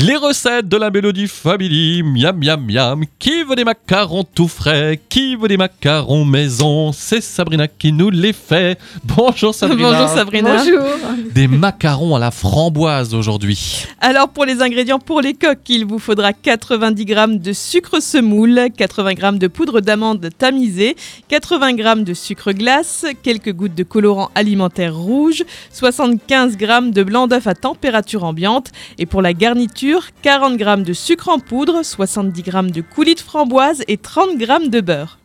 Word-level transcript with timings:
Les 0.00 0.14
recettes 0.14 0.68
de 0.68 0.76
la 0.76 0.92
Mélodie 0.92 1.26
Family, 1.26 2.04
miam 2.04 2.38
miam 2.38 2.64
miam. 2.64 3.02
Qui 3.18 3.42
veut 3.42 3.56
des 3.56 3.64
macarons 3.64 4.22
tout 4.22 4.46
frais? 4.46 5.00
Qui 5.08 5.34
veut 5.34 5.48
des 5.48 5.56
macarons 5.56 6.24
maison? 6.24 6.92
C'est 6.92 7.20
Sabrina 7.20 7.66
qui 7.66 7.90
nous 7.90 8.08
les 8.08 8.32
fait. 8.32 8.78
Bonjour 9.02 9.52
Sabrina. 9.56 9.90
Bonjour 9.90 10.08
Sabrina. 10.08 10.58
Bonjour. 10.58 10.84
Des 11.34 11.48
macarons 11.48 12.14
à 12.14 12.20
la 12.20 12.30
framboise 12.30 13.12
aujourd'hui. 13.12 13.86
Alors 14.00 14.28
pour 14.28 14.44
les 14.44 14.62
ingrédients 14.62 15.00
pour 15.00 15.20
les 15.20 15.34
coques, 15.34 15.68
il 15.68 15.84
vous 15.84 15.98
faudra 15.98 16.32
90 16.32 17.04
g 17.04 17.26
de 17.30 17.52
sucre 17.52 18.00
semoule, 18.00 18.68
80 18.76 19.10
g 19.32 19.38
de 19.38 19.48
poudre 19.48 19.80
d'amande 19.80 20.28
tamisée, 20.38 20.94
80 21.26 21.76
g 21.76 22.04
de 22.04 22.14
sucre 22.14 22.52
glace, 22.52 23.04
quelques 23.24 23.52
gouttes 23.52 23.74
de 23.74 23.82
colorant 23.82 24.30
alimentaire 24.36 24.94
rouge, 24.94 25.42
75 25.72 26.56
g 26.56 26.68
de 26.92 27.02
blanc 27.02 27.26
d'œuf 27.26 27.48
à 27.48 27.56
température 27.56 28.22
ambiante 28.22 28.70
et 28.96 29.06
pour 29.06 29.22
la 29.22 29.32
garniture, 29.32 29.87
40 30.22 30.58
g 30.58 30.76
de 30.84 30.92
sucre 30.92 31.28
en 31.28 31.38
poudre, 31.38 31.82
70 31.82 32.44
g 32.44 32.52
de 32.70 32.80
coulis 32.82 33.14
de 33.14 33.20
framboise 33.20 33.82
et 33.88 33.96
30 33.96 34.38
g 34.38 34.46
de 34.68 34.80
beurre. 34.80 35.18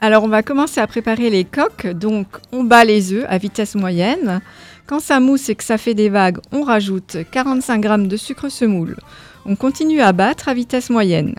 Alors 0.00 0.24
on 0.24 0.28
va 0.28 0.42
commencer 0.42 0.80
à 0.80 0.86
préparer 0.86 1.28
les 1.28 1.44
coques. 1.44 1.86
Donc 1.86 2.26
on 2.52 2.64
bat 2.64 2.84
les 2.84 3.12
œufs 3.12 3.26
à 3.28 3.38
vitesse 3.38 3.74
moyenne. 3.74 4.40
Quand 4.86 5.00
ça 5.00 5.20
mousse 5.20 5.48
et 5.48 5.54
que 5.54 5.64
ça 5.64 5.76
fait 5.76 5.94
des 5.94 6.08
vagues, 6.08 6.38
on 6.52 6.62
rajoute 6.62 7.18
45 7.30 7.82
g 7.82 8.08
de 8.08 8.16
sucre 8.16 8.48
semoule. 8.48 8.96
On 9.44 9.56
continue 9.56 10.00
à 10.00 10.12
battre 10.12 10.48
à 10.48 10.54
vitesse 10.54 10.90
moyenne. 10.90 11.34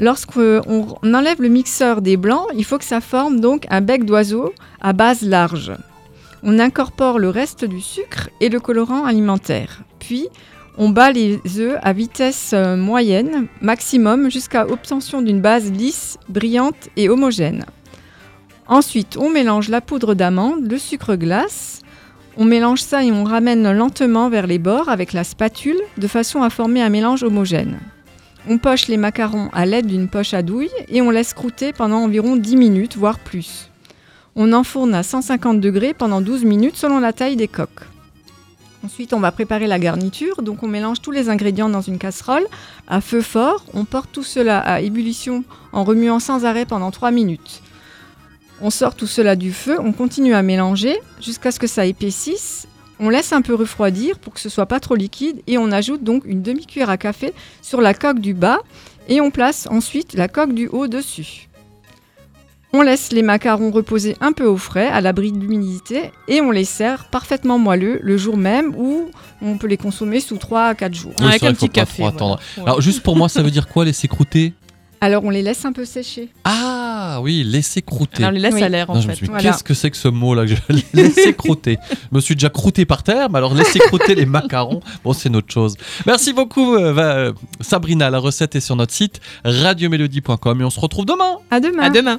Lorsqu'on 0.00 0.96
enlève 1.02 1.42
le 1.42 1.48
mixeur 1.48 2.02
des 2.02 2.16
blancs, 2.16 2.46
il 2.56 2.64
faut 2.64 2.78
que 2.78 2.84
ça 2.84 3.00
forme 3.00 3.40
donc 3.40 3.66
un 3.70 3.80
bec 3.80 4.04
d'oiseau 4.04 4.52
à 4.80 4.92
base 4.92 5.22
large. 5.22 5.72
On 6.42 6.58
incorpore 6.58 7.18
le 7.18 7.30
reste 7.30 7.64
du 7.64 7.80
sucre 7.80 8.30
et 8.40 8.48
le 8.48 8.60
colorant 8.60 9.04
alimentaire. 9.04 9.82
Puis, 9.98 10.28
on 10.78 10.90
bat 10.90 11.10
les 11.10 11.40
œufs 11.58 11.76
à 11.82 11.92
vitesse 11.92 12.52
euh, 12.54 12.76
moyenne, 12.76 13.48
maximum, 13.60 14.30
jusqu'à 14.30 14.66
obtention 14.66 15.22
d'une 15.22 15.40
base 15.40 15.72
lisse, 15.72 16.18
brillante 16.28 16.88
et 16.96 17.08
homogène. 17.08 17.66
Ensuite, 18.68 19.16
on 19.16 19.28
mélange 19.28 19.70
la 19.70 19.80
poudre 19.80 20.14
d'amande, 20.14 20.70
le 20.70 20.78
sucre 20.78 21.16
glace. 21.16 21.82
On 22.36 22.44
mélange 22.44 22.80
ça 22.80 23.02
et 23.02 23.10
on 23.10 23.24
ramène 23.24 23.72
lentement 23.72 24.28
vers 24.28 24.46
les 24.46 24.60
bords 24.60 24.88
avec 24.88 25.12
la 25.12 25.24
spatule 25.24 25.80
de 25.96 26.06
façon 26.06 26.42
à 26.42 26.50
former 26.50 26.80
un 26.80 26.90
mélange 26.90 27.24
homogène. 27.24 27.80
On 28.48 28.58
poche 28.58 28.86
les 28.86 28.96
macarons 28.96 29.48
à 29.52 29.66
l'aide 29.66 29.86
d'une 29.86 30.08
poche 30.08 30.32
à 30.32 30.42
douille 30.42 30.70
et 30.88 31.02
on 31.02 31.10
laisse 31.10 31.34
croûter 31.34 31.72
pendant 31.72 32.04
environ 32.04 32.36
10 32.36 32.56
minutes, 32.56 32.96
voire 32.96 33.18
plus. 33.18 33.68
On 34.36 34.52
enfourne 34.52 34.94
à 34.94 35.02
150 35.02 35.60
degrés 35.60 35.92
pendant 35.92 36.20
12 36.20 36.44
minutes 36.44 36.76
selon 36.76 37.00
la 37.00 37.12
taille 37.12 37.34
des 37.34 37.48
coques. 37.48 37.82
Ensuite, 38.88 39.12
on 39.12 39.20
va 39.20 39.32
préparer 39.32 39.66
la 39.66 39.78
garniture. 39.78 40.40
Donc, 40.40 40.62
on 40.62 40.66
mélange 40.66 41.02
tous 41.02 41.10
les 41.10 41.28
ingrédients 41.28 41.68
dans 41.68 41.82
une 41.82 41.98
casserole 41.98 42.46
à 42.86 43.02
feu 43.02 43.20
fort. 43.20 43.62
On 43.74 43.84
porte 43.84 44.10
tout 44.10 44.22
cela 44.22 44.60
à 44.60 44.80
ébullition 44.80 45.44
en 45.72 45.84
remuant 45.84 46.20
sans 46.20 46.46
arrêt 46.46 46.64
pendant 46.64 46.90
3 46.90 47.10
minutes. 47.10 47.60
On 48.62 48.70
sort 48.70 48.94
tout 48.94 49.06
cela 49.06 49.36
du 49.36 49.52
feu, 49.52 49.76
on 49.78 49.92
continue 49.92 50.32
à 50.32 50.40
mélanger 50.40 50.96
jusqu'à 51.20 51.52
ce 51.52 51.58
que 51.60 51.66
ça 51.66 51.84
épaississe. 51.84 52.66
On 52.98 53.10
laisse 53.10 53.34
un 53.34 53.42
peu 53.42 53.54
refroidir 53.54 54.18
pour 54.18 54.32
que 54.32 54.40
ce 54.40 54.48
soit 54.48 54.64
pas 54.64 54.80
trop 54.80 54.94
liquide 54.94 55.42
et 55.46 55.58
on 55.58 55.70
ajoute 55.70 56.02
donc 56.02 56.22
une 56.24 56.40
demi-cuillère 56.40 56.88
à 56.88 56.96
café 56.96 57.34
sur 57.60 57.82
la 57.82 57.92
coque 57.92 58.20
du 58.20 58.32
bas 58.32 58.60
et 59.06 59.20
on 59.20 59.30
place 59.30 59.68
ensuite 59.70 60.14
la 60.14 60.28
coque 60.28 60.54
du 60.54 60.66
haut 60.66 60.88
dessus. 60.88 61.47
On 62.74 62.82
laisse 62.82 63.12
les 63.12 63.22
macarons 63.22 63.70
reposer 63.70 64.14
un 64.20 64.32
peu 64.32 64.44
au 64.44 64.58
frais, 64.58 64.88
à 64.88 65.00
l'abri 65.00 65.32
de 65.32 65.38
l'humidité, 65.38 66.10
et 66.28 66.42
on 66.42 66.50
les 66.50 66.64
sert 66.66 67.06
parfaitement 67.06 67.58
moelleux 67.58 67.98
le 68.02 68.16
jour 68.18 68.36
même 68.36 68.74
ou 68.76 69.10
on 69.40 69.56
peut 69.56 69.66
les 69.68 69.78
consommer 69.78 70.20
sous 70.20 70.36
3 70.36 70.64
à 70.64 70.74
4 70.74 70.94
jours. 70.94 71.12
Oui, 71.20 71.26
Avec 71.28 71.42
un 71.44 71.54
petit 71.54 71.68
pas 71.68 71.72
café, 71.72 72.02
trop 72.02 72.08
attendre. 72.08 72.40
voilà. 72.56 72.70
Alors 72.72 72.80
juste 72.82 73.02
pour 73.02 73.16
moi, 73.16 73.30
ça 73.30 73.42
veut 73.42 73.50
dire 73.50 73.68
quoi 73.68 73.86
laisser 73.86 74.06
croûter 74.06 74.52
Alors 75.00 75.24
on 75.24 75.30
les 75.30 75.40
laisse 75.42 75.64
un 75.64 75.72
peu 75.72 75.84
sécher. 75.86 76.28
Ah 76.44 77.20
oui, 77.22 77.42
laisser 77.44 77.80
croûter. 77.82 78.18
Alors 78.22 78.32
les 78.32 78.40
laisse 78.40 78.54
Oui. 78.54 78.62
à 78.62 78.68
l'air 78.68 78.90
en 78.90 78.96
Non, 78.96 79.00
fait. 79.02 79.24
Voilà. 79.24 79.40
qu'est-ce 79.42 79.62
que 79.64 79.72
c'est 79.72 79.90
que 79.90 79.96
ce 79.96 80.08
mot-là 80.08 80.44
que 80.44 80.54
je 80.54 80.56
laisser 80.92 81.32
croûter 81.36 81.78
Je 81.88 82.16
me 82.16 82.20
suis 82.20 82.34
déjà 82.34 82.50
croûté 82.50 82.84
par 82.84 83.02
terre, 83.02 83.30
mais 83.30 83.38
alors 83.38 83.54
laisser 83.54 83.78
croûter 83.78 84.14
les 84.14 84.26
macarons, 84.26 84.80
bon, 85.04 85.12
c'est 85.14 85.28
une 85.30 85.36
autre 85.36 85.52
chose. 85.54 85.76
Merci 86.04 86.32
beaucoup, 86.34 86.74
euh, 86.74 86.92
va- 86.92 87.32
Sabrina. 87.60 88.10
La 88.10 88.18
recette 88.18 88.56
est 88.56 88.60
sur 88.60 88.74
notre 88.76 88.92
site 88.92 89.20
radiomélodie.com 89.44 90.60
et 90.60 90.64
on 90.64 90.70
se 90.70 90.80
retrouve 90.80 91.06
demain. 91.06 91.36
À 91.50 91.60
demain. 91.60 91.82
À 91.84 91.90
demain. 91.90 92.18